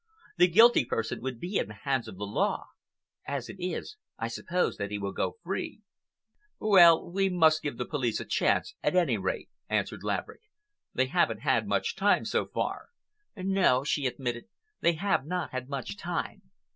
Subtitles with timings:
[0.37, 2.69] The guilty person would be in the hands of the law.
[3.27, 5.83] As it is, I suppose that he will go free."
[6.57, 10.41] "Well, we must give the police a chance, at any rate," answered Laverick.
[10.91, 12.87] "They haven't had much time so far."
[13.37, 14.45] "No," she admitted,
[14.79, 16.41] "they have not had much time.